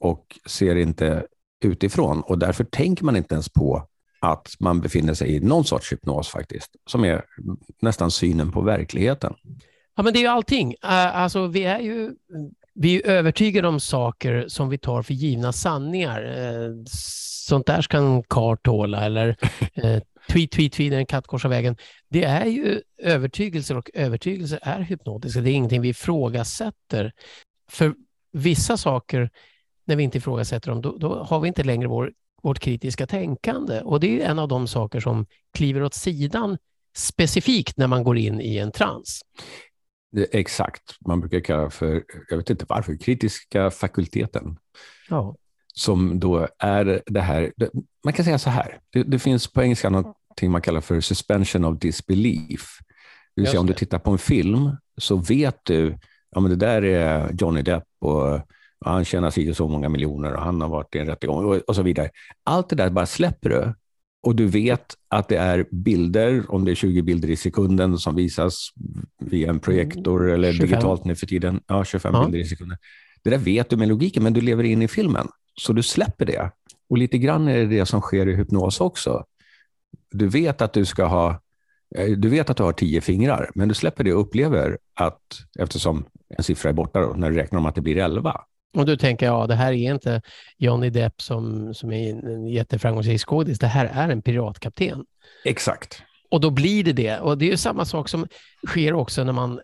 [0.01, 1.27] och ser inte
[1.64, 3.88] utifrån och därför tänker man inte ens på
[4.20, 7.25] att man befinner sig i någon sorts hypnos faktiskt, som är
[7.83, 9.35] nästan synen på verkligheten.
[9.97, 10.75] Ja, men det är ju allting.
[10.81, 12.14] Alltså, vi är ju
[12.75, 16.25] vi är övertygade om saker som vi tar för givna sanningar.
[17.49, 19.37] Sånt där ska en karl tåla eller
[20.35, 21.77] tweet, tweet, tweet, en katt korsar vägen.
[22.09, 25.40] Det är ju övertygelser och övertygelser är hypnotiska.
[25.40, 27.12] Det är ingenting vi ifrågasätter.
[27.70, 27.94] För
[28.33, 29.31] vissa saker,
[29.85, 33.81] när vi inte ifrågasätter dem, då, då har vi inte längre vår, vårt kritiska tänkande.
[33.81, 36.59] Och det är en av de saker som kliver åt sidan
[36.97, 39.20] specifikt när man går in i en trans.
[40.31, 44.57] Exakt, man brukar kalla för, jag vet inte varför, kritiska fakulteten.
[45.09, 45.37] Ja.
[45.77, 47.53] Som då är det här,
[48.05, 49.90] man kan säga så här, det, det finns på engelska
[50.35, 52.79] någonting man kallar för suspension of disbelief.
[53.37, 55.99] Det vill säga om du tittar på en film så vet du,
[56.31, 58.40] ja men det där är Johnny Depp och
[58.85, 61.75] han tjänar sig så många miljoner och han har varit i en rättegång och, och
[61.75, 62.11] så vidare.
[62.44, 63.75] Allt det där bara släpper du
[64.23, 68.14] och du vet att det är bilder, om det är 20 bilder i sekunden som
[68.14, 68.68] visas
[69.20, 70.66] via en projektor mm, eller 25.
[70.66, 71.61] digitalt nu för tiden.
[71.66, 72.25] Ja, 25 ja.
[72.25, 72.79] bilder i sekunden.
[73.25, 75.29] Det där vet du med logiken, men du lever in i filmen.
[75.61, 76.51] Så du släpper det.
[76.88, 79.25] Och lite grann är det det som sker i hypnos också.
[80.11, 81.40] Du vet att du ska ha
[81.96, 85.22] eh, du vet att du har tio fingrar, men du släpper det och upplever att,
[85.59, 88.40] eftersom en siffra är borta då, när du räknar om att det blir elva,
[88.76, 90.22] och då tänker ja, det här är inte
[90.59, 93.59] Johnny Depp som, som är en jätteframgångsrik skådis.
[93.59, 95.04] Det här är en piratkapten.
[95.44, 96.02] Exakt.
[96.30, 97.20] Och då blir det det.
[97.20, 98.26] Och det är ju samma sak som
[98.66, 99.61] sker också när, man,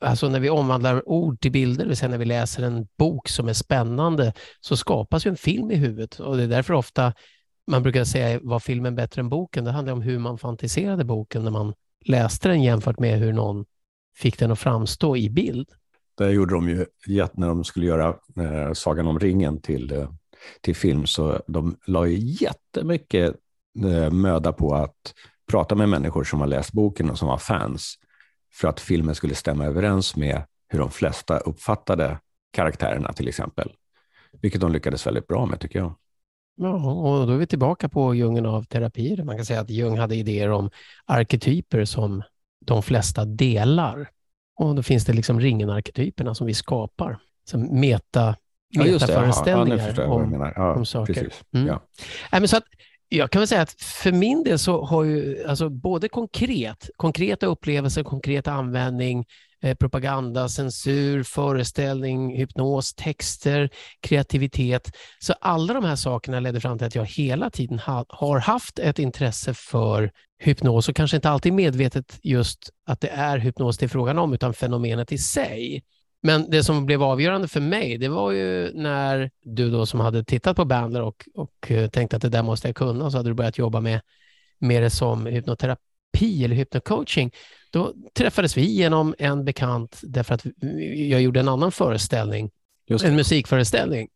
[0.00, 3.28] alltså när vi omvandlar ord till bilder, det vill säga när vi läser en bok
[3.28, 6.20] som är spännande, så skapas ju en film i huvudet.
[6.20, 7.12] Och det är därför ofta
[7.66, 9.64] man brukar säga, var filmen bättre än boken?
[9.64, 11.74] Det handlar om hur man fantiserade boken när man
[12.04, 13.64] läste den jämfört med hur någon
[14.16, 15.68] fick den att framstå i bild.
[16.18, 16.86] Det gjorde de ju
[17.34, 20.10] när de skulle göra eh, Sagan om ringen till, eh,
[20.60, 23.34] till film, så de la ju jättemycket
[23.84, 25.14] eh, möda på att
[25.50, 27.94] prata med människor som har läst boken och som var fans,
[28.52, 32.18] för att filmen skulle stämma överens med hur de flesta uppfattade
[32.50, 33.72] karaktärerna till exempel.
[34.42, 35.94] Vilket de lyckades väldigt bra med tycker jag.
[36.56, 39.24] Ja, och då är vi tillbaka på djungeln av terapier.
[39.24, 40.70] Man kan säga att Jung hade idéer om
[41.04, 42.22] arketyper som
[42.64, 44.10] de flesta delar.
[44.56, 47.18] Och då finns det liksom ringen-arketyperna som vi skapar.
[47.44, 48.36] Som meta,
[48.68, 51.32] ja, metaföreställningar ja, om, ja, om saker.
[51.54, 51.66] Mm.
[51.66, 51.82] Ja.
[52.32, 52.64] Äh, men så att,
[53.16, 57.46] jag kan väl säga att för min del så har ju alltså både konkret, konkreta
[57.46, 59.24] upplevelser, konkret användning,
[59.62, 64.96] eh, propaganda, censur, föreställning, hypnos, texter, kreativitet.
[65.18, 68.78] Så alla de här sakerna ledde fram till att jag hela tiden ha, har haft
[68.78, 73.86] ett intresse för hypnos och kanske inte alltid medvetet just att det är hypnos det
[73.86, 75.82] är frågan om, utan fenomenet i sig.
[76.26, 80.24] Men det som blev avgörande för mig, det var ju när du då som hade
[80.24, 83.30] tittat på Bandler och, och eh, tänkte att det där måste jag kunna, så hade
[83.30, 84.00] du börjat jobba med,
[84.58, 87.30] med det som hypnoterapi eller hypnocoaching.
[87.70, 90.46] Då träffades vi genom en bekant därför att
[91.10, 92.50] jag gjorde en annan föreställning,
[93.04, 94.08] en musikföreställning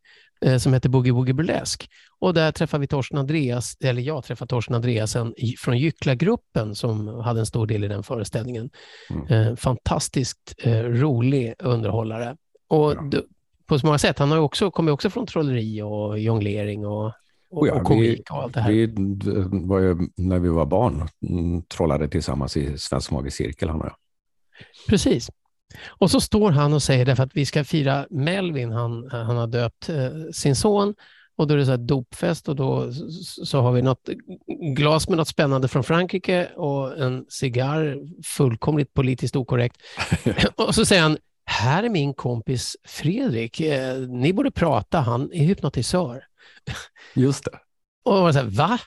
[0.59, 1.87] som heter Boogie Woogie Burlesque.
[2.19, 7.39] Och där träffade vi Torsten Andreas, eller jag träffade Torsten Andreasen från Gyckla-gruppen som hade
[7.39, 8.69] en stor del i den föreställningen.
[9.09, 9.27] Mm.
[9.27, 12.35] Eh, fantastiskt eh, rolig underhållare.
[12.69, 13.21] Och ja.
[13.65, 17.13] på så många sätt, han har också, kommer också från trolleri och jonglering och, och,
[17.51, 18.71] oh ja, och komik och allt det här.
[18.71, 18.93] Vi
[19.67, 23.87] var ju, när vi var barn, mm, trollade tillsammans i Svensk Magisk Cirkel, han och
[23.87, 23.95] jag.
[24.89, 25.29] Precis.
[25.87, 29.47] Och så står han och säger, därför att vi ska fira Melvin, han, han har
[29.47, 30.95] döpt eh, sin son,
[31.39, 32.91] och då är det så dopfest och då
[33.45, 34.09] så har vi något
[34.75, 39.77] glas med något spännande från Frankrike och en cigarr, fullkomligt politiskt okorrekt.
[40.55, 45.43] och så säger han, här är min kompis Fredrik, eh, ni borde prata, han är
[45.43, 46.23] hypnotisör.
[47.13, 47.59] Just det.
[48.03, 48.79] Och var så här, va?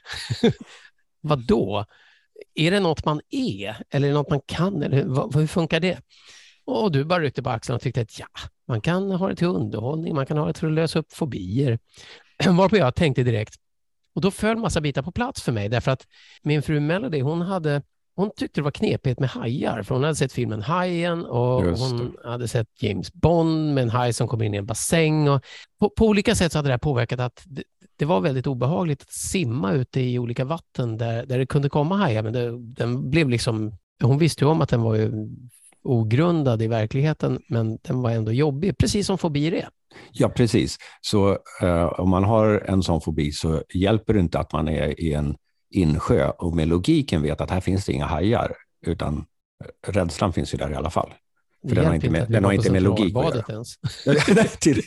[1.21, 1.85] Vad då?
[2.55, 4.83] Är det något man är eller är det något man kan?
[4.83, 5.99] Eller hur, hur funkar det?
[6.65, 8.27] Och du bara ryckte på axlarna och tyckte att ja,
[8.69, 11.79] man kan ha det till underhållning, man kan ha det till att lösa upp fobier.
[12.47, 13.55] Varpå jag tänkte direkt,
[14.15, 16.07] och då föll massa bitar på plats för mig, därför att
[16.43, 17.83] min fru Melody, hon hade
[18.15, 22.17] hon tyckte det var knepigt med hajar, för hon hade sett filmen Hajen och hon
[22.25, 25.29] hade sett James Bond med en haj som kommer in i en bassäng.
[25.29, 25.45] Och
[25.81, 27.63] på, på olika sätt så hade det här påverkat att det,
[27.97, 31.97] det, var väldigt obehagligt att simma ute i olika vatten där, där det kunde komma
[31.97, 33.73] hajar, men det, den blev liksom
[34.03, 35.29] hon visste ju om att den var ju
[35.83, 39.69] ogrundad i verkligheten, men den var ändå jobbig, precis som fobier är.
[40.13, 40.79] Ja, precis.
[41.01, 41.31] Så
[41.63, 45.13] uh, om man har en sån fobi så hjälper det inte att man är i
[45.13, 45.37] en
[45.71, 48.53] insjö och med logiken vet att här finns det inga hajar,
[48.87, 49.25] utan
[49.65, 51.15] eh, rädslan finns ju där i alla fall.
[51.69, 53.45] För den har inte med, den har inte med logik att göra.
[53.49, 53.77] Ens.
[54.61, 54.83] till,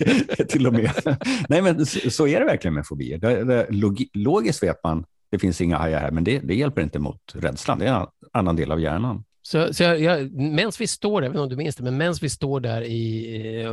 [0.48, 1.18] till och med.
[1.50, 3.18] Nej, men så, så, är det verkligen med fobier.
[3.18, 6.82] Det, det, log, logiskt vet man det finns inga hajar här, men det, det hjälper
[6.82, 7.80] inte mot rädslan.
[7.80, 9.24] Det är en annan del av hjärnan.
[9.48, 11.84] Så, så jag, jag, medan vi står där, jag vet inte om du minns det,
[11.84, 13.72] men medan vi står där i, eh,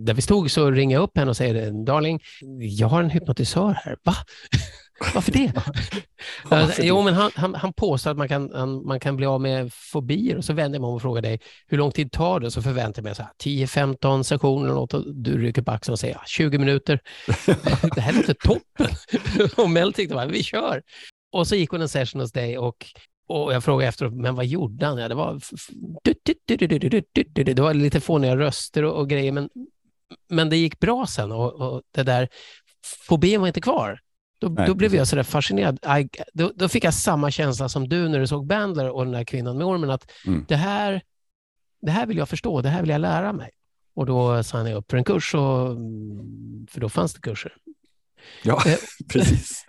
[0.00, 2.20] där vi stod så ringer jag upp henne och säger, darling,
[2.60, 3.96] jag har en hypnotisör här.
[4.02, 4.14] Va?
[5.14, 5.52] Varför det?
[6.44, 9.40] Varför jo, men han, han, han påstår att man kan, han, man kan bli av
[9.40, 12.40] med fobier och så vänder jag mig om och frågar dig hur lång tid tar
[12.40, 12.50] det?
[12.50, 15.92] Så förväntar jag mig så här 10-15 sessioner eller något och du rycker på axeln
[15.92, 17.00] och säger 20 minuter.
[17.94, 18.88] det här låter toppen.
[19.56, 20.82] och Mel tyckte bara, vi kör.
[21.32, 22.86] Och så gick hon en session hos dig och
[23.30, 24.98] och jag frågade efteråt, men vad gjorde han?
[24.98, 25.40] Ja, det, var,
[27.44, 29.50] det var lite fåniga röster och, och grejer, men,
[30.28, 32.28] men det gick bra sen och, och det där,
[33.08, 34.00] fobin var inte kvar.
[34.40, 35.78] Då, Nej, då blev jag så där fascinerad.
[36.00, 39.12] I, då, då, fick jag samma känsla som du när du såg Bandler och den
[39.12, 40.44] där kvinnan med ormen, att mm.
[40.48, 41.02] det, här,
[41.82, 43.50] det här vill jag förstå, det här vill jag lära mig.
[43.94, 45.76] Och då signade jag upp för en kurs, och,
[46.70, 47.56] för då fanns det kurser.
[48.42, 48.76] Ja, eh,
[49.08, 49.64] precis.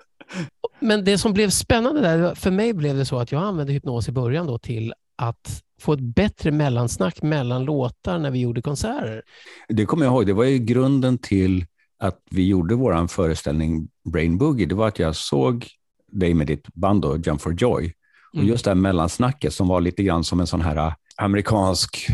[0.80, 4.10] Men det som blev spännande där, för mig blev det så att jag använde hypnos
[4.10, 9.22] i början då till att få ett bättre mellansnack mellan låtar när vi gjorde konserter.
[9.70, 11.66] Det kommer jag ihåg, det var ju grunden till
[12.00, 14.66] att vi gjorde vår föreställning Brain Boogie.
[14.66, 15.68] Det var att jag såg
[16.12, 17.94] dig med ditt band då, Jump for Joy.
[18.30, 18.48] Och mm.
[18.48, 22.08] just det här mellansnacket som var lite grann som en sån här äh, amerikansk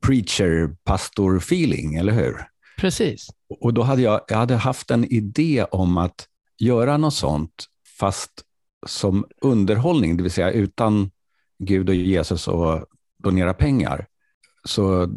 [0.00, 2.46] preacher-pastor-feeling, eller hur?
[2.78, 3.28] Precis.
[3.60, 7.64] Och då hade jag, jag hade haft en idé om att göra något sånt,
[7.98, 8.30] fast
[8.86, 11.10] som underhållning, det vill säga utan
[11.58, 12.86] Gud och Jesus och
[13.18, 14.06] donera pengar.
[14.64, 15.14] Så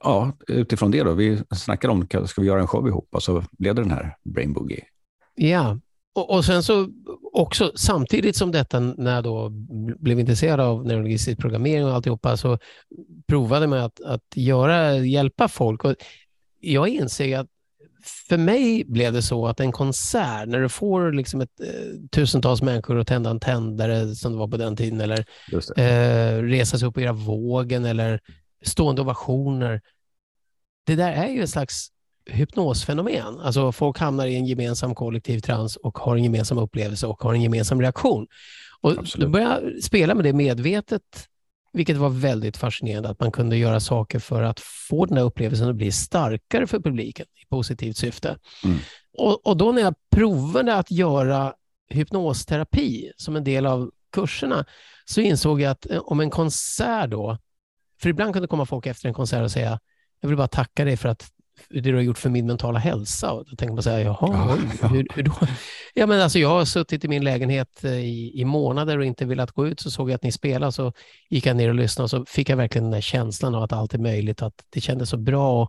[0.00, 3.08] ja, utifrån det då, vi snackade om, ska vi göra en show ihop?
[3.10, 4.84] Och så blev det den här Brain Boogie.
[5.34, 5.78] Ja,
[6.14, 6.88] och, och sen så
[7.32, 9.48] också samtidigt som detta, när jag då
[9.98, 12.58] blev intresserad av neurologistisk programmering och alltihopa, så
[13.26, 15.84] provade man att, att göra, hjälpa folk.
[15.84, 15.94] Och
[16.60, 17.46] jag inser att
[18.08, 22.62] för mig blev det så att en konsert, när du får liksom ett, eh, tusentals
[22.62, 25.24] människor att tända en tändare som det var på den tiden, eller
[25.76, 28.20] eh, resa sig upp och göra vågen, eller
[28.64, 29.80] stående ovationer.
[30.86, 31.88] Det där är ju ett slags
[32.30, 33.40] hypnosfenomen.
[33.40, 37.34] Alltså folk hamnar i en gemensam kollektiv trans och har en gemensam upplevelse och har
[37.34, 38.26] en gemensam reaktion.
[38.80, 39.26] Och Absolut.
[39.26, 41.02] då började jag spela med det medvetet
[41.72, 45.68] vilket var väldigt fascinerande att man kunde göra saker för att få den här upplevelsen
[45.68, 48.38] att bli starkare för publiken i positivt syfte.
[48.64, 48.78] Mm.
[49.18, 51.54] Och, och, då när jag provade att göra
[51.88, 54.64] hypnosterapi som en del av kurserna
[55.04, 57.38] så insåg jag att eh, om en konsert då,
[58.00, 59.80] för ibland kunde komma folk efter en konsert och säga
[60.20, 61.30] jag vill bara tacka dig för att
[61.70, 63.32] det du har gjort för min mentala hälsa.
[63.32, 64.88] Och då tänker man så här, jaha, ja, ja.
[64.88, 65.32] Hur, hur, då?
[65.94, 69.24] Ja, men alltså, jag har suttit i min lägenhet eh, i, i månader och inte
[69.24, 70.92] velat gå ut, så såg jag att ni spelade, så
[71.30, 73.72] gick jag ner och lyssnade och så fick jag verkligen den där känslan av att
[73.72, 75.68] allt är möjligt, att det kändes så bra.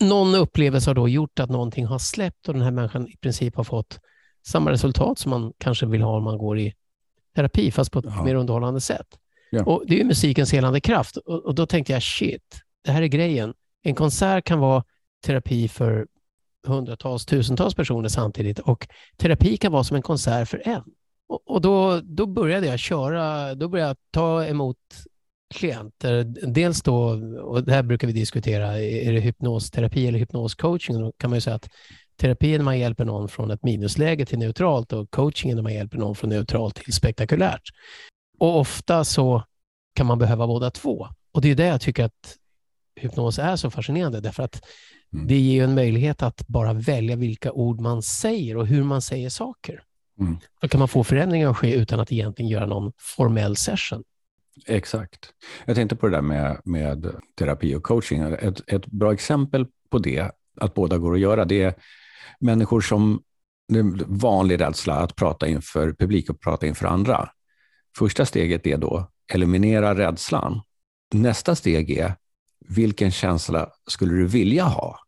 [0.00, 3.56] Någon upplevelse har då gjort att någonting har släppt och den här människan i princip
[3.56, 4.00] har fått
[4.46, 6.74] samma resultat som man kanske vill ha om man går i
[7.34, 8.24] terapi, fast på ett ja.
[8.24, 9.06] mer underhållande sätt.
[9.50, 9.64] Ja.
[9.64, 13.06] Och Det är musikens helande kraft och, och då tänkte jag, shit, det här är
[13.06, 13.54] grejen.
[13.82, 14.84] En konsert kan vara
[15.24, 16.06] terapi för
[16.66, 20.82] hundratals, tusentals personer samtidigt och terapi kan vara som en konsert för en.
[21.28, 24.78] Och, och då, då började jag köra, då började jag ta emot
[25.54, 26.24] klienter.
[26.46, 26.98] Dels då,
[27.42, 31.00] och det här brukar vi diskutera, är det hypnosterapi eller hypnoscoaching?
[31.00, 31.68] Då kan man ju säga att
[32.16, 35.62] terapi är när man hjälper någon från ett minusläge till neutralt och coaching är när
[35.62, 37.62] man hjälper någon från neutralt till spektakulärt.
[38.38, 39.42] Och ofta så
[39.94, 41.08] kan man behöva båda två.
[41.32, 42.36] Och det är det jag tycker att
[42.96, 44.60] hypnos är så fascinerande, därför att
[45.16, 45.26] Mm.
[45.26, 49.30] Det ger en möjlighet att bara välja vilka ord man säger och hur man säger
[49.30, 49.82] saker.
[50.20, 50.36] Mm.
[50.60, 54.04] Då kan man få förändringar att ske utan att egentligen göra någon formell session.
[54.66, 55.32] Exakt.
[55.64, 58.20] Jag tänkte på det där med, med terapi och coaching.
[58.20, 61.74] Ett, ett bra exempel på det, att båda går att göra, det är
[62.40, 63.22] människor som
[63.68, 67.28] det är vanlig rädsla att prata inför publik och prata inför andra.
[67.98, 70.60] Första steget är då eliminera rädslan.
[71.14, 72.14] Nästa steg är
[72.68, 75.05] vilken känsla skulle du vilja ha?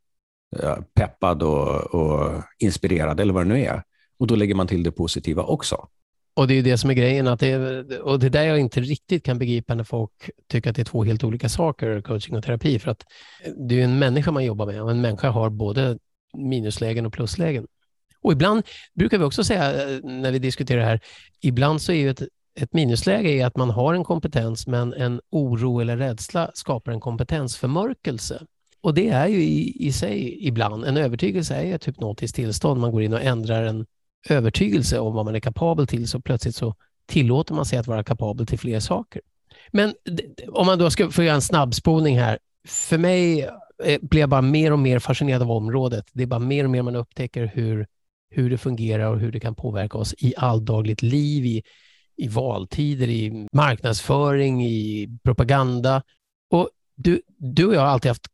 [0.56, 3.82] Eh, peppad och, och inspirerad eller vad det nu är.
[4.18, 5.88] Och då lägger man till det positiva också.
[6.34, 7.56] Och det är det som är grejen, att det,
[8.00, 10.84] och det är där jag inte riktigt kan begripa när folk tycker att det är
[10.84, 13.04] två helt olika saker, coaching och terapi, för att
[13.68, 15.98] det är en människa man jobbar med och en människa har både
[16.36, 17.66] minuslägen och pluslägen.
[18.20, 18.62] Och ibland
[18.94, 21.00] brukar vi också säga, eh, när vi diskuterar det här,
[21.40, 22.22] ibland så är ju ett
[22.60, 27.00] ett minusläge är att man har en kompetens men en oro eller rädsla skapar en
[27.00, 28.42] kompetensförmörkelse.
[28.80, 32.80] Och det är ju i, i sig ibland, en övertygelse är ju ett hypnotiskt tillstånd.
[32.80, 33.86] Man går in och ändrar en
[34.28, 36.74] övertygelse om vad man är kapabel till så plötsligt så
[37.06, 39.22] tillåter man sig att vara kapabel till fler saker.
[39.72, 39.94] Men
[40.48, 42.38] om man då ska få göra en snabbspolning här.
[42.68, 43.42] För mig
[43.84, 46.04] eh, blir jag bara mer och mer fascinerad av området.
[46.12, 47.86] Det är bara mer och mer man upptäcker hur,
[48.30, 51.62] hur det fungerar och hur det kan påverka oss i alldagligt liv, i,
[52.16, 56.02] i valtider, i marknadsföring, i propaganda.
[56.50, 58.26] Och du, du och jag har alltid haft,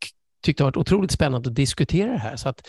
[0.45, 2.37] tyckt det varit otroligt spännande att diskutera det här.
[2.37, 2.69] Så att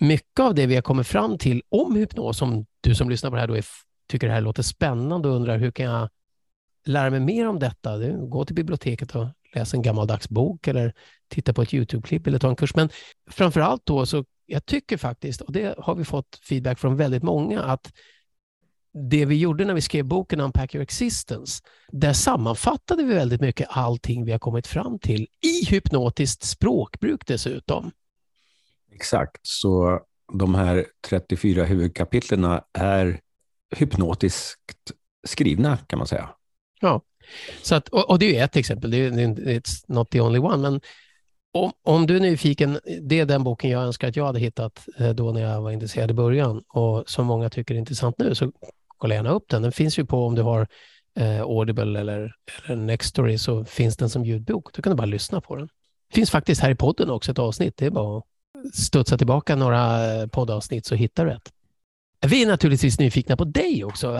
[0.00, 3.36] mycket av det vi har kommit fram till om hypnos, om du som lyssnar på
[3.36, 3.64] det här då är
[4.08, 6.08] tycker det här låter spännande och undrar hur kan jag
[6.86, 7.98] lära mig mer om detta?
[8.12, 10.94] Gå till biblioteket och läsa en gammaldags bok eller
[11.28, 12.74] titta på ett YouTube-klipp eller ta en kurs.
[12.74, 12.88] Men
[13.30, 17.22] framför allt då så jag tycker faktiskt, och det har vi fått feedback från väldigt
[17.22, 17.92] många, att
[18.94, 23.68] det vi gjorde när vi skrev boken Unpack Your Existence, där sammanfattade vi väldigt mycket
[23.70, 27.90] allting vi har kommit fram till i hypnotiskt språkbruk dessutom.
[28.92, 30.00] Exakt, så
[30.32, 33.20] de här 34 huvudkapitlen är
[33.76, 34.92] hypnotiskt
[35.26, 36.30] skrivna kan man säga.
[36.80, 37.00] Ja,
[37.62, 40.56] så att, och, och det är ett exempel, det är, it's not the only one,
[40.56, 40.80] men
[41.52, 44.88] om, om du är nyfiken, det är den boken jag önskar att jag hade hittat
[44.98, 48.34] eh, då när jag var intresserad i början och som många tycker är intressant nu,
[48.34, 48.52] så
[48.98, 49.62] kolla gärna upp den.
[49.62, 50.66] Den finns ju på om du har
[51.18, 52.32] eh, Audible eller,
[52.66, 54.72] eller Nextory så finns den som ljudbok.
[54.72, 55.68] Då kan du bara lyssna på den.
[56.08, 57.76] Det finns faktiskt här i podden också ett avsnitt.
[57.76, 58.24] Det är bara att
[58.74, 61.52] studsa tillbaka några eh, poddavsnitt så hittar du ett.
[62.28, 64.10] Vi är naturligtvis nyfikna på dig också.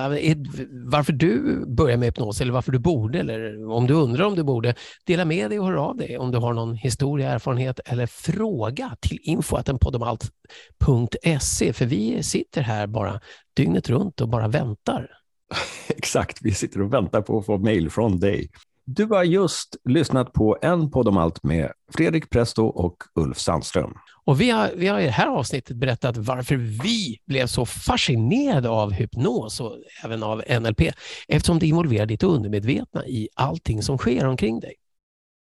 [0.87, 4.43] Varför du börjar med hypnos eller varför du borde eller om du undrar om du
[4.43, 4.75] borde.
[5.07, 8.97] Dela med dig och hör av dig om du har någon historia, erfarenhet eller fråga
[9.01, 13.21] till info.podomalt.se för vi sitter här bara
[13.57, 15.11] dygnet runt och bara väntar.
[15.89, 18.49] Exakt, vi sitter och väntar på att få mejl från dig.
[18.87, 23.95] Du har just lyssnat på en podd om allt med Fredrik Presto och Ulf Sandström.
[24.25, 28.69] Och vi har, vi har i det här avsnittet berättat varför vi blev så fascinerade
[28.69, 30.81] av hypnos och även av NLP,
[31.29, 34.75] eftersom det involverar ditt undermedvetna i allting som sker omkring dig.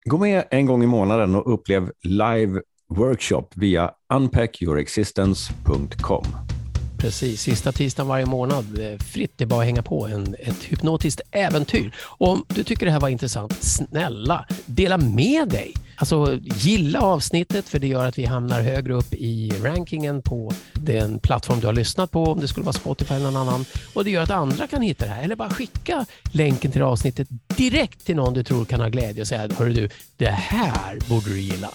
[0.05, 6.58] Gå med en gång i månaden och upplev live workshop via unpackyourexistence.com.
[6.99, 8.79] Precis, sista tisdagen varje månad.
[8.99, 11.91] Fritt, det är bara att hänga på en, ett hypnotiskt äventyr.
[11.99, 15.73] Och om du tycker det här var intressant, snälla dela med dig.
[15.95, 21.19] Alltså gilla avsnittet för det gör att vi hamnar högre upp i rankingen på den
[21.19, 23.65] plattform du har lyssnat på, om det skulle vara Spotify eller någon annan.
[23.93, 25.23] Och det gör att andra kan hitta det här.
[25.23, 27.27] Eller bara skicka länken till avsnittet
[27.57, 31.29] direkt till någon du tror kan ha glädje och säga, hörru du, det här borde
[31.29, 31.69] du gilla.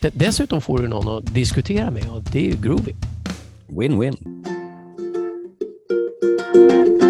[0.00, 2.92] Dessutom får du någon att diskutera med och det är ju groovy.
[3.68, 4.16] Win-win.
[6.56, 7.05] Thank you.